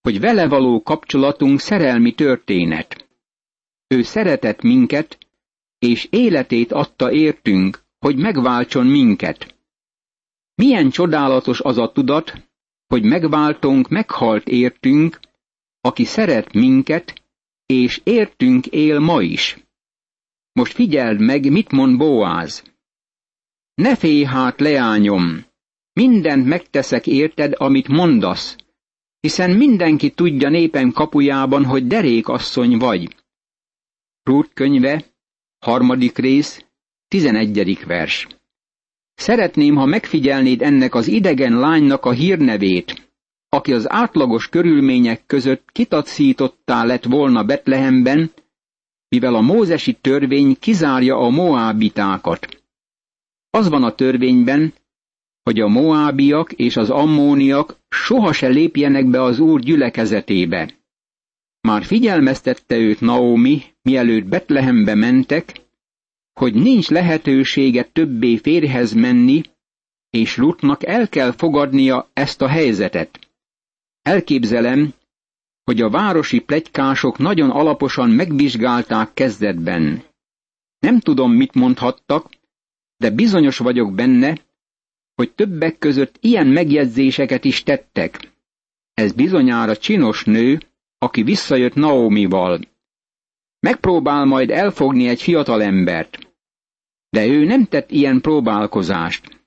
hogy 0.00 0.20
vele 0.20 0.48
való 0.48 0.82
kapcsolatunk 0.82 1.60
szerelmi 1.60 2.14
történet. 2.14 3.08
Ő 3.86 4.02
szeretett 4.02 4.62
minket, 4.62 5.18
és 5.78 6.06
életét 6.10 6.72
adta 6.72 7.12
értünk, 7.12 7.84
hogy 7.98 8.16
megváltson 8.16 8.86
minket. 8.86 9.54
Milyen 10.54 10.90
csodálatos 10.90 11.60
az 11.60 11.78
a 11.78 11.92
tudat, 11.92 12.48
hogy 12.86 13.02
megváltunk 13.02 13.88
meghalt 13.88 14.48
értünk, 14.48 15.20
aki 15.80 16.04
szeret 16.04 16.52
minket, 16.52 17.22
és 17.66 18.00
értünk 18.04 18.66
él 18.66 18.98
ma 18.98 19.22
is. 19.22 19.64
Most 20.52 20.72
figyeld 20.72 21.20
meg, 21.20 21.50
mit 21.50 21.70
mond 21.70 21.98
Boáz. 21.98 22.62
Ne 23.74 23.96
félj 23.96 24.24
hát, 24.24 24.60
leányom, 24.60 25.44
mindent 25.92 26.46
megteszek 26.46 27.06
érted, 27.06 27.52
amit 27.56 27.88
mondasz, 27.88 28.56
hiszen 29.20 29.50
mindenki 29.50 30.10
tudja 30.10 30.48
népem 30.48 30.92
kapujában, 30.92 31.64
hogy 31.64 31.86
derék 31.86 32.28
asszony 32.28 32.78
vagy. 32.78 33.16
Rút 34.22 34.50
könyve, 34.54 35.04
harmadik 35.58 36.18
rész, 36.18 36.64
tizenegyedik 37.08 37.84
vers. 37.84 38.26
Szeretném, 39.14 39.74
ha 39.74 39.84
megfigyelnéd 39.84 40.62
ennek 40.62 40.94
az 40.94 41.06
idegen 41.06 41.58
lánynak 41.58 42.04
a 42.04 42.10
hírnevét, 42.10 43.10
aki 43.48 43.72
az 43.72 43.90
átlagos 43.90 44.48
körülmények 44.48 45.26
között 45.26 45.68
kitacítottá 45.72 46.84
lett 46.84 47.04
volna 47.04 47.44
Betlehemben, 47.44 48.30
mivel 49.08 49.34
a 49.34 49.40
mózesi 49.40 49.92
törvény 49.92 50.56
kizárja 50.58 51.16
a 51.16 51.28
moábitákat. 51.28 52.62
Az 53.50 53.68
van 53.68 53.82
a 53.82 53.94
törvényben, 53.94 54.72
hogy 55.42 55.60
a 55.60 55.68
moábiak 55.68 56.52
és 56.52 56.76
az 56.76 56.90
ammóniak 56.90 57.78
soha 57.88 58.32
se 58.32 58.48
lépjenek 58.48 59.06
be 59.06 59.22
az 59.22 59.38
úr 59.38 59.60
gyülekezetébe. 59.60 60.74
Már 61.60 61.84
figyelmeztette 61.84 62.76
őt 62.76 63.00
Naomi, 63.00 63.62
mielőtt 63.82 64.24
Betlehembe 64.24 64.94
mentek, 64.94 65.60
hogy 66.32 66.54
nincs 66.54 66.88
lehetősége 66.88 67.82
többé 67.84 68.36
férhez 68.36 68.92
menni, 68.92 69.42
és 70.10 70.36
Lutnak 70.36 70.84
el 70.84 71.08
kell 71.08 71.32
fogadnia 71.32 72.10
ezt 72.12 72.42
a 72.42 72.48
helyzetet. 72.48 73.18
Elképzelem, 74.02 74.94
hogy 75.64 75.80
a 75.80 75.90
városi 75.90 76.38
plegykások 76.38 77.18
nagyon 77.18 77.50
alaposan 77.50 78.10
megvizsgálták 78.10 79.14
kezdetben. 79.14 80.02
Nem 80.78 80.98
tudom, 81.00 81.32
mit 81.32 81.54
mondhattak, 81.54 82.30
de 82.96 83.10
bizonyos 83.10 83.58
vagyok 83.58 83.94
benne, 83.94 84.38
hogy 85.14 85.32
többek 85.32 85.78
között 85.78 86.16
ilyen 86.20 86.46
megjegyzéseket 86.46 87.44
is 87.44 87.62
tettek. 87.62 88.32
Ez 88.94 89.12
bizonyára 89.12 89.76
csinos 89.76 90.24
nő, 90.24 90.60
aki 90.98 91.22
visszajött 91.22 91.74
Naomival. 91.74 92.60
Megpróbál 93.60 94.24
majd 94.24 94.50
elfogni 94.50 95.08
egy 95.08 95.22
fiatal 95.22 95.62
embert. 95.62 96.18
De 97.10 97.26
ő 97.26 97.44
nem 97.44 97.64
tett 97.64 97.90
ilyen 97.90 98.20
próbálkozást. 98.20 99.40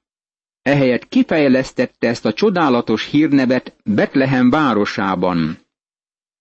Ehelyett 0.61 1.07
kifejlesztette 1.07 2.07
ezt 2.07 2.25
a 2.25 2.33
csodálatos 2.33 3.05
hírnevet 3.09 3.75
Betlehem 3.83 4.49
városában. 4.49 5.57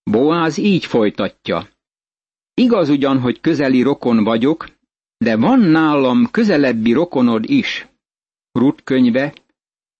Boáz 0.02 0.56
így 0.56 0.84
folytatja. 0.84 1.68
Igaz 2.54 2.88
ugyan, 2.88 3.20
hogy 3.20 3.40
közeli 3.40 3.82
rokon 3.82 4.24
vagyok, 4.24 4.68
de 5.16 5.36
van 5.36 5.60
nálam 5.60 6.30
közelebbi 6.30 6.92
rokonod 6.92 7.50
is. 7.50 7.88
Rut 8.58 8.82
könyve, 8.82 9.34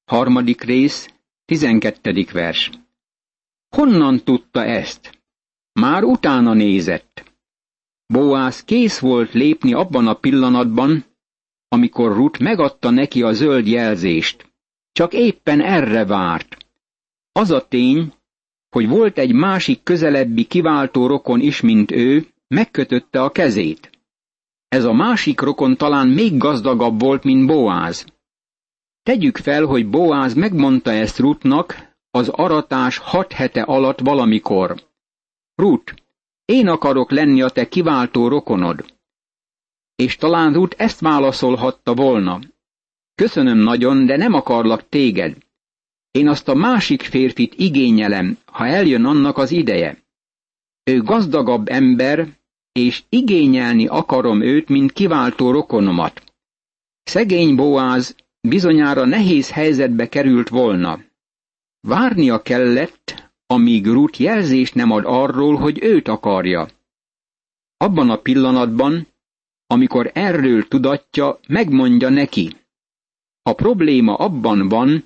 harmadik 0.04 0.62
rész, 0.62 1.08
tizenkettedik 1.44 2.32
vers. 2.32 2.70
Honnan 3.76 4.25
tudta 4.25 4.64
ezt? 4.64 5.23
Már 5.73 6.04
utána 6.04 6.52
nézett. 6.52 7.32
Boász 8.06 8.64
kész 8.64 8.99
volt 8.99 9.32
lépni 9.32 9.73
abban 9.73 10.06
a 10.06 10.14
pillanatban, 10.14 11.04
amikor 11.68 12.12
Rut 12.12 12.38
megadta 12.38 12.90
neki 12.90 13.23
a 13.23 13.32
zöld 13.32 13.66
jelzést. 13.66 14.52
Csak 14.92 15.12
éppen 15.12 15.61
erre 15.61 16.04
várt. 16.04 16.56
Az 17.32 17.50
a 17.50 17.68
tény, 17.68 18.12
hogy 18.68 18.88
volt 18.88 19.18
egy 19.18 19.32
másik 19.32 19.82
közelebbi 19.82 20.44
kiváltó 20.44 21.06
rokon 21.06 21.40
is, 21.40 21.61
mint 21.61 21.90
ő, 21.90 22.26
megkötötte 22.49 23.23
a 23.23 23.30
kezét. 23.30 23.90
Ez 24.68 24.84
a 24.84 24.92
másik 24.92 25.40
rokon 25.40 25.76
talán 25.76 26.08
még 26.08 26.37
gazdagabb 26.37 27.00
volt, 27.00 27.24
mint 27.24 27.46
Boáz. 27.46 28.13
Tegyük 29.04 29.36
fel, 29.36 29.64
hogy 29.64 29.88
Boáz 29.88 30.34
megmondta 30.34 30.90
ezt 30.90 31.18
Rutnak 31.18 31.96
az 32.10 32.28
aratás 32.28 32.98
hat 32.98 33.32
hete 33.32 33.62
alatt 33.62 34.00
valamikor. 34.00 34.82
Rut, 35.54 35.94
én 36.44 36.68
akarok 36.68 37.10
lenni 37.10 37.42
a 37.42 37.48
te 37.48 37.68
kiváltó 37.68 38.28
rokonod. 38.28 38.84
És 39.94 40.16
talán 40.16 40.52
Rut 40.52 40.74
ezt 40.78 41.00
válaszolhatta 41.00 41.94
volna. 41.94 42.40
Köszönöm 43.14 43.58
nagyon, 43.58 44.06
de 44.06 44.16
nem 44.16 44.32
akarlak 44.32 44.88
téged. 44.88 45.36
Én 46.10 46.28
azt 46.28 46.48
a 46.48 46.54
másik 46.54 47.02
férfit 47.02 47.54
igényelem, 47.54 48.38
ha 48.44 48.66
eljön 48.66 49.04
annak 49.04 49.38
az 49.38 49.50
ideje. 49.50 49.98
Ő 50.84 51.02
gazdagabb 51.02 51.68
ember, 51.68 52.28
és 52.72 53.02
igényelni 53.08 53.86
akarom 53.86 54.40
őt, 54.40 54.68
mint 54.68 54.92
kiváltó 54.92 55.50
rokonomat. 55.50 56.22
Szegény 57.02 57.56
Boáz 57.56 58.16
bizonyára 58.48 59.04
nehéz 59.04 59.50
helyzetbe 59.50 60.09
került 60.09 60.48
volna. 60.48 61.00
Várnia 61.80 62.42
kellett, 62.42 63.30
amíg 63.46 63.87
Ruth 63.87 64.20
jelzést 64.20 64.74
nem 64.74 64.90
ad 64.90 65.04
arról, 65.07 65.57
hogy 65.57 65.83
őt 65.83 66.09
akarja. 66.09 66.68
Abban 67.76 68.11
a 68.11 68.16
pillanatban, 68.16 69.07
amikor 69.66 70.11
erről 70.14 70.68
tudatja, 70.68 71.40
megmondja 71.48 72.09
neki. 72.09 72.57
A 73.42 73.52
probléma 73.52 74.14
abban 74.14 74.68
van, 74.68 75.04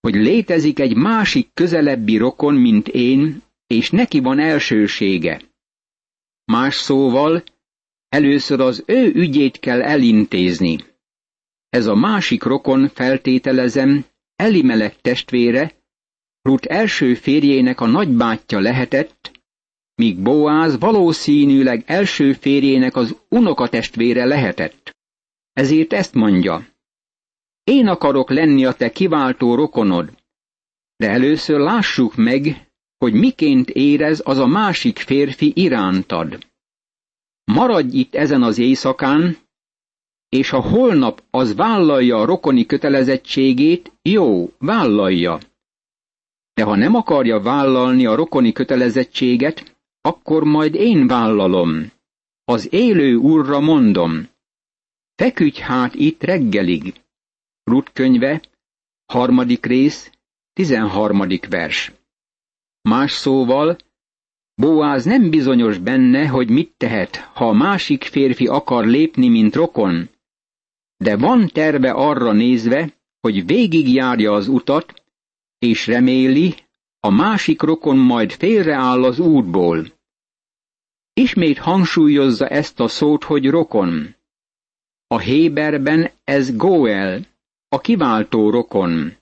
hogy 0.00 0.14
létezik 0.14 0.78
egy 0.78 0.96
másik 0.96 1.50
közelebbi 1.54 2.16
rokon, 2.16 2.54
mint 2.54 2.88
én, 2.88 3.42
és 3.66 3.90
neki 3.90 4.20
van 4.20 4.38
elsősége. 4.38 5.40
Más 6.44 6.74
szóval, 6.74 7.42
először 8.08 8.60
az 8.60 8.82
ő 8.86 9.12
ügyét 9.14 9.58
kell 9.58 9.82
elintézni. 9.82 10.89
Ez 11.70 11.86
a 11.86 11.94
másik 11.94 12.42
rokon 12.42 12.88
feltételezem, 12.88 14.04
Elimelek 14.36 15.00
testvére, 15.00 15.78
Rut 16.42 16.66
első 16.66 17.14
férjének 17.14 17.80
a 17.80 17.86
nagybátyja 17.86 18.60
lehetett, 18.60 19.40
míg 19.94 20.22
Boáz 20.22 20.78
valószínűleg 20.78 21.82
első 21.86 22.32
férjének 22.32 22.96
az 22.96 23.16
unokatestvére 23.28 24.24
lehetett. 24.24 24.96
Ezért 25.52 25.92
ezt 25.92 26.14
mondja. 26.14 26.66
Én 27.64 27.86
akarok 27.86 28.30
lenni 28.30 28.64
a 28.64 28.72
te 28.72 28.90
kiváltó 28.90 29.54
rokonod, 29.54 30.12
de 30.96 31.08
először 31.08 31.58
lássuk 31.58 32.16
meg, 32.16 32.68
hogy 32.98 33.12
miként 33.12 33.70
érez 33.70 34.22
az 34.24 34.38
a 34.38 34.46
másik 34.46 34.98
férfi 34.98 35.52
irántad. 35.54 36.46
Maradj 37.44 37.98
itt 37.98 38.14
ezen 38.14 38.42
az 38.42 38.58
éjszakán, 38.58 39.36
és 40.30 40.50
ha 40.50 40.60
holnap 40.60 41.22
az 41.30 41.54
vállalja 41.54 42.16
a 42.16 42.24
rokoni 42.24 42.66
kötelezettségét, 42.66 43.92
jó, 44.02 44.52
vállalja. 44.58 45.38
De 46.54 46.62
ha 46.64 46.76
nem 46.76 46.94
akarja 46.94 47.40
vállalni 47.40 48.06
a 48.06 48.14
rokoni 48.14 48.52
kötelezettséget, 48.52 49.76
akkor 50.00 50.44
majd 50.44 50.74
én 50.74 51.06
vállalom. 51.06 51.92
Az 52.44 52.72
élő 52.72 53.14
úrra 53.14 53.60
mondom. 53.60 54.28
Feküdj 55.14 55.60
hát 55.60 55.94
itt 55.94 56.22
reggelig. 56.22 56.94
Rut 57.64 57.92
könyve, 57.92 58.42
harmadik 59.06 59.66
rész, 59.66 60.10
tizenharmadik 60.52 61.48
vers. 61.48 61.92
Más 62.82 63.12
szóval, 63.12 63.76
Boáz 64.54 65.04
nem 65.04 65.30
bizonyos 65.30 65.78
benne, 65.78 66.26
hogy 66.26 66.50
mit 66.50 66.74
tehet, 66.76 67.16
ha 67.16 67.48
a 67.48 67.52
másik 67.52 68.04
férfi 68.04 68.46
akar 68.46 68.86
lépni, 68.86 69.28
mint 69.28 69.54
rokon, 69.54 70.08
de 71.02 71.16
van 71.16 71.48
terve 71.48 71.90
arra 71.90 72.32
nézve, 72.32 72.96
hogy 73.20 73.46
végigjárja 73.46 74.32
az 74.32 74.48
utat, 74.48 75.02
és 75.58 75.86
reméli, 75.86 76.54
a 77.00 77.10
másik 77.10 77.62
rokon 77.62 77.96
majd 77.96 78.32
félreáll 78.32 79.04
az 79.04 79.18
útból. 79.18 79.86
Ismét 81.12 81.58
hangsúlyozza 81.58 82.48
ezt 82.48 82.80
a 82.80 82.88
szót, 82.88 83.24
hogy 83.24 83.50
rokon. 83.50 84.14
A 85.06 85.18
Héberben 85.18 86.10
ez 86.24 86.56
Goel, 86.56 87.26
a 87.68 87.80
kiváltó 87.80 88.50
rokon. 88.50 89.16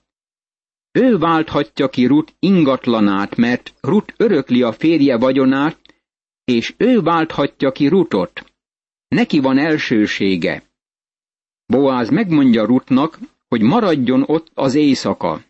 Ő 0.91 1.17
válthatja 1.17 1.89
ki 1.89 2.05
Rut 2.05 2.35
ingatlanát, 2.39 3.35
mert 3.35 3.73
Rut 3.81 4.13
örökli 4.17 4.61
a 4.61 4.71
férje 4.71 5.17
vagyonát, 5.17 5.79
és 6.43 6.73
ő 6.77 7.01
válthatja 7.01 7.71
ki 7.71 7.87
Rutot. 7.87 8.53
Neki 9.07 9.39
van 9.39 9.57
elsősége. 9.57 10.68
Boáz 11.69 12.09
megmondja 12.09 12.65
Rutnak, 12.65 13.19
hogy 13.47 13.61
maradjon 13.61 14.23
ott 14.25 14.51
az 14.53 14.75
éjszaka. 14.75 15.41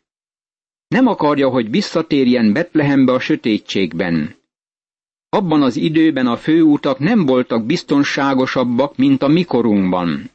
Nem 0.87 1.07
akarja, 1.07 1.49
hogy 1.49 1.69
visszatérjen 1.69 2.53
Betlehembe 2.53 3.11
a 3.13 3.19
sötétségben. 3.19 4.35
Abban 5.29 5.61
az 5.61 5.75
időben 5.75 6.27
a 6.27 6.37
főutak 6.37 6.99
nem 6.99 7.25
voltak 7.25 7.65
biztonságosabbak, 7.65 8.97
mint 8.97 9.21
a 9.21 9.27
mikorunkban. 9.27 10.29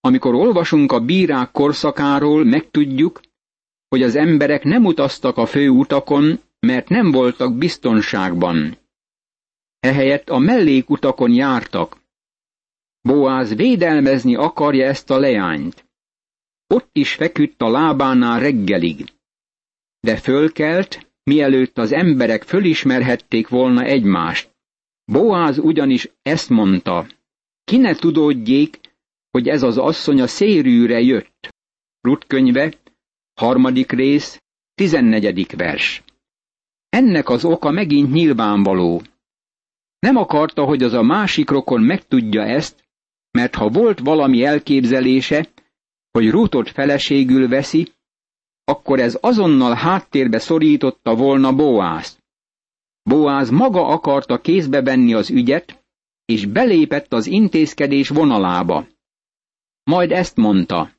Amikor 0.00 0.34
olvasunk 0.34 0.92
a 0.92 1.00
bírák 1.00 1.50
korszakáról, 1.50 2.44
megtudjuk, 2.44 3.20
hogy 3.88 4.02
az 4.02 4.16
emberek 4.16 4.64
nem 4.64 4.84
utaztak 4.84 5.36
a 5.36 5.46
főutakon, 5.46 6.40
mert 6.60 6.88
nem 6.88 7.10
voltak 7.10 7.54
biztonságban. 7.56 8.76
ehelyett 9.80 10.28
a 10.28 10.38
mellékutakon 10.38 11.32
jártak. 11.32 11.96
Boáz 13.08 13.54
védelmezni 13.54 14.34
akarja 14.34 14.86
ezt 14.86 15.10
a 15.10 15.18
leányt. 15.18 15.86
Ott 16.66 16.90
is 16.92 17.14
feküdt 17.14 17.62
a 17.62 17.70
lábánál 17.70 18.40
reggelig. 18.40 19.12
De 20.00 20.16
fölkelt, 20.16 21.12
mielőtt 21.22 21.78
az 21.78 21.92
emberek 21.92 22.42
fölismerhették 22.42 23.48
volna 23.48 23.82
egymást. 23.82 24.50
Boáz 25.04 25.58
ugyanis 25.58 26.08
ezt 26.22 26.48
mondta, 26.48 27.06
ki 27.64 27.76
ne 27.76 27.94
tudódjék, 27.94 28.80
hogy 29.30 29.48
ez 29.48 29.62
az 29.62 29.78
asszony 29.78 30.20
a 30.20 30.26
szérűre 30.26 31.00
jött. 31.00 31.48
Rut 32.00 32.26
könyve, 32.26 32.74
harmadik 33.34 33.92
rész, 33.92 34.42
tizennegyedik 34.74 35.56
vers. 35.56 36.02
Ennek 36.88 37.28
az 37.28 37.44
oka 37.44 37.70
megint 37.70 38.12
nyilvánvaló. 38.12 39.02
Nem 39.98 40.16
akarta, 40.16 40.64
hogy 40.64 40.82
az 40.82 40.92
a 40.92 41.02
másik 41.02 41.50
rokon 41.50 41.82
megtudja 41.82 42.42
ezt, 42.42 42.86
mert 43.38 43.54
ha 43.54 43.68
volt 43.68 43.98
valami 43.98 44.44
elképzelése, 44.44 45.48
hogy 46.10 46.30
Rutot 46.30 46.70
feleségül 46.70 47.48
veszi, 47.48 47.92
akkor 48.64 49.00
ez 49.00 49.18
azonnal 49.20 49.74
háttérbe 49.74 50.38
szorította 50.38 51.14
volna 51.14 51.52
Boázt. 51.52 52.24
Boáz 53.02 53.50
maga 53.50 53.86
akarta 53.86 54.40
kézbe 54.40 54.82
venni 54.82 55.14
az 55.14 55.30
ügyet, 55.30 55.84
és 56.24 56.46
belépett 56.46 57.12
az 57.12 57.26
intézkedés 57.26 58.08
vonalába. 58.08 58.86
Majd 59.82 60.12
ezt 60.12 60.36
mondta. 60.36 60.90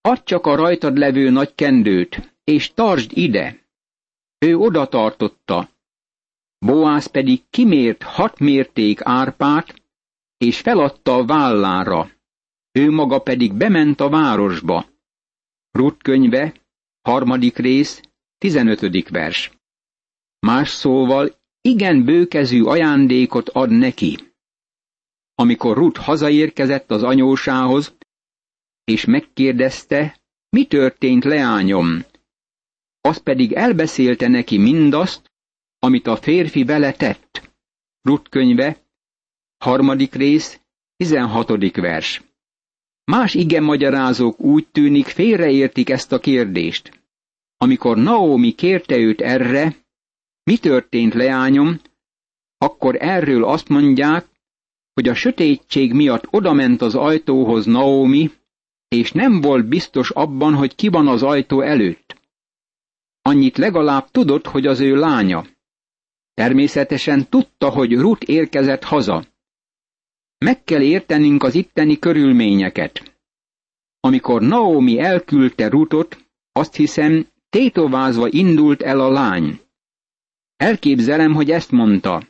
Add 0.00 0.24
csak 0.24 0.46
a 0.46 0.54
rajtad 0.54 0.98
levő 0.98 1.30
nagy 1.30 1.54
kendőt, 1.54 2.34
és 2.44 2.74
tartsd 2.74 3.10
ide. 3.16 3.58
Ő 4.38 4.56
oda 4.56 4.88
tartotta. 4.88 5.68
Boász 6.58 7.06
pedig 7.06 7.40
kimért 7.50 8.02
hat 8.02 8.38
mérték 8.38 9.00
árpát, 9.02 9.77
és 10.38 10.60
feladta 10.60 11.14
a 11.14 11.24
vállára. 11.24 12.10
Ő 12.72 12.90
maga 12.90 13.18
pedig 13.18 13.54
bement 13.54 14.00
a 14.00 14.08
városba. 14.08 14.86
Rut 15.70 16.02
könyve, 16.02 16.54
harmadik 17.02 17.56
rész, 17.56 18.00
tizenötödik 18.38 19.08
vers. 19.08 19.50
Más 20.38 20.68
szóval 20.68 21.40
igen 21.60 22.04
bőkezű 22.04 22.62
ajándékot 22.62 23.48
ad 23.48 23.70
neki. 23.70 24.18
Amikor 25.34 25.76
Rut 25.76 25.96
hazaérkezett 25.96 26.90
az 26.90 27.02
anyósához, 27.02 27.96
és 28.84 29.04
megkérdezte, 29.04 30.20
mi 30.50 30.66
történt 30.66 31.24
leányom, 31.24 32.04
az 33.00 33.22
pedig 33.22 33.52
elbeszélte 33.52 34.28
neki 34.28 34.58
mindazt, 34.58 35.32
amit 35.78 36.06
a 36.06 36.16
férfi 36.16 36.64
vele 36.64 36.92
tett. 36.92 37.54
Rut 38.02 38.28
könyve, 38.28 38.87
harmadik 39.58 40.14
rész, 40.14 40.60
tizenhatodik 40.96 41.76
vers. 41.76 42.22
Más 43.04 43.34
igen 43.34 43.62
magyarázók 43.62 44.40
úgy 44.40 44.66
tűnik 44.66 45.06
félreértik 45.06 45.90
ezt 45.90 46.12
a 46.12 46.18
kérdést. 46.20 47.00
Amikor 47.56 47.96
Naomi 47.96 48.52
kérte 48.52 48.96
őt 48.96 49.20
erre, 49.20 49.76
mi 50.42 50.56
történt 50.56 51.14
leányom, 51.14 51.80
akkor 52.58 52.96
erről 53.00 53.44
azt 53.44 53.68
mondják, 53.68 54.26
hogy 54.94 55.08
a 55.08 55.14
sötétség 55.14 55.92
miatt 55.92 56.26
odament 56.30 56.82
az 56.82 56.94
ajtóhoz 56.94 57.66
Naomi, 57.66 58.30
és 58.88 59.12
nem 59.12 59.40
volt 59.40 59.66
biztos 59.66 60.10
abban, 60.10 60.54
hogy 60.54 60.74
ki 60.74 60.88
van 60.88 61.08
az 61.08 61.22
ajtó 61.22 61.60
előtt. 61.60 62.16
Annyit 63.22 63.56
legalább 63.56 64.10
tudott, 64.10 64.46
hogy 64.46 64.66
az 64.66 64.80
ő 64.80 64.96
lánya. 64.96 65.44
Természetesen 66.34 67.28
tudta, 67.28 67.68
hogy 67.70 67.94
Rut 67.94 68.22
érkezett 68.22 68.84
haza. 68.84 69.24
Meg 70.38 70.64
kell 70.64 70.82
értenünk 70.82 71.42
az 71.42 71.54
itteni 71.54 71.98
körülményeket. 71.98 73.16
Amikor 74.00 74.42
Naomi 74.42 74.98
elküldte 74.98 75.68
Rutot, 75.68 76.26
azt 76.52 76.74
hiszem, 76.74 77.26
tétovázva 77.48 78.28
indult 78.28 78.82
el 78.82 79.00
a 79.00 79.10
lány. 79.10 79.60
Elképzelem, 80.56 81.34
hogy 81.34 81.50
ezt 81.50 81.70
mondta. 81.70 82.26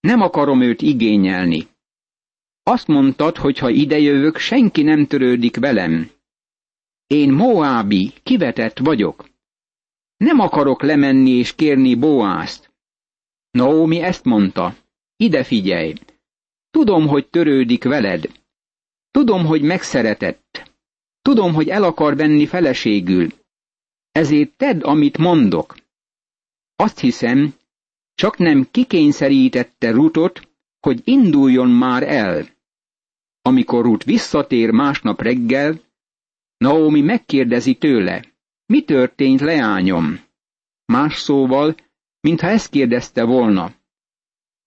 Nem 0.00 0.20
akarom 0.20 0.60
őt 0.60 0.82
igényelni. 0.82 1.68
Azt 2.62 2.86
mondtad, 2.86 3.36
hogy 3.36 3.58
ha 3.58 3.68
idejövök, 3.68 4.36
senki 4.36 4.82
nem 4.82 5.06
törődik 5.06 5.56
velem. 5.56 6.10
Én 7.06 7.32
Moábi, 7.32 8.12
kivetett 8.22 8.78
vagyok. 8.78 9.28
Nem 10.16 10.40
akarok 10.40 10.82
lemenni 10.82 11.30
és 11.30 11.54
kérni 11.54 11.94
Boázt. 11.94 12.72
Naomi 13.50 14.00
ezt 14.00 14.24
mondta. 14.24 14.76
Ide 15.16 15.44
figyelj! 15.44 15.94
Tudom, 16.74 17.06
hogy 17.08 17.28
törődik 17.28 17.84
veled. 17.84 18.24
Tudom, 19.10 19.46
hogy 19.46 19.62
megszeretett. 19.62 20.70
Tudom, 21.22 21.54
hogy 21.54 21.68
el 21.68 21.82
akar 21.82 22.16
venni 22.16 22.46
feleségül. 22.46 23.28
Ezért 24.12 24.50
tedd, 24.56 24.82
amit 24.82 25.18
mondok. 25.18 25.76
Azt 26.76 26.98
hiszem, 26.98 27.54
csak 28.14 28.38
nem 28.38 28.68
kikényszerítette 28.70 29.90
Rutot, 29.90 30.48
hogy 30.80 31.00
induljon 31.04 31.70
már 31.70 32.02
el. 32.02 32.46
Amikor 33.42 33.84
Rut 33.84 34.04
visszatér 34.04 34.70
másnap 34.70 35.22
reggel, 35.22 35.80
Naomi 36.56 37.00
megkérdezi 37.00 37.74
tőle, 37.74 38.24
mi 38.66 38.82
történt 38.84 39.40
leányom? 39.40 40.20
Más 40.84 41.18
szóval, 41.18 41.74
mintha 42.20 42.46
ezt 42.48 42.70
kérdezte 42.70 43.24
volna. 43.24 43.74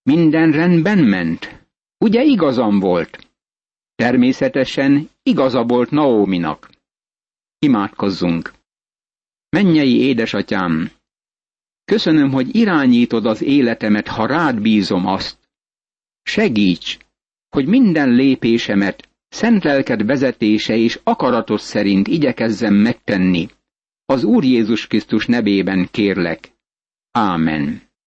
Minden 0.02 0.52
rendben 0.52 0.98
ment? 0.98 1.57
Ugye 1.98 2.22
igazam 2.22 2.78
volt? 2.78 3.28
Természetesen 3.94 5.10
igaza 5.22 5.64
volt 5.64 5.90
Naominak. 5.90 6.70
Imádkozzunk. 7.58 8.52
Mennyei 9.48 10.00
édesatyám, 10.00 10.90
köszönöm, 11.84 12.30
hogy 12.30 12.56
irányítod 12.56 13.26
az 13.26 13.42
életemet, 13.42 14.08
ha 14.08 14.26
rád 14.26 14.60
bízom 14.60 15.06
azt. 15.06 15.38
Segíts, 16.22 16.96
hogy 17.48 17.66
minden 17.66 18.08
lépésemet 18.08 19.08
szent 19.28 19.64
lelked 19.64 20.04
vezetése 20.06 20.76
és 20.76 21.00
akaratos 21.02 21.60
szerint 21.60 22.08
igyekezzem 22.08 22.74
megtenni. 22.74 23.48
Az 24.04 24.24
Úr 24.24 24.44
Jézus 24.44 24.86
Krisztus 24.86 25.26
nevében 25.26 25.88
kérlek. 25.90 26.52
Ámen. 27.10 27.87